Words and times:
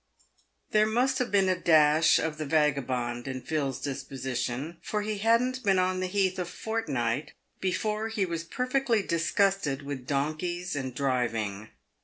There 0.71 0.87
must 0.87 1.19
have 1.19 1.29
been 1.29 1.47
a 1.47 1.55
dash 1.55 2.17
of 2.17 2.39
the 2.39 2.45
vagabond 2.47 3.27
in 3.27 3.41
Phil's 3.43 3.79
disposition, 3.79 4.77
for 4.81 5.03
he 5.03 5.19
hadn't 5.19 5.61
been 5.63 5.77
on 5.77 5.99
the 5.99 6.07
heath 6.07 6.39
a 6.39 6.45
fortnight 6.45 7.33
before 7.59 8.07
he 8.07 8.25
was 8.25 8.43
perfectly 8.43 9.03
disgusted 9.03 9.83
with 9.83 10.07
donkeys 10.07 10.75
and 10.75 10.95
driving. 10.95 11.69